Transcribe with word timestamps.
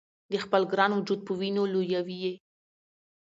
د 0.31 0.33
خپل 0.43 0.61
ګران 0.71 0.91
وجود 0.93 1.19
په 1.27 1.33
وینو 1.39 1.63
لویوي 1.73 2.17
یې 2.23 2.33